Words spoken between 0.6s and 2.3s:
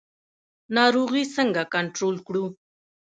ناروغي څنګه کنټرول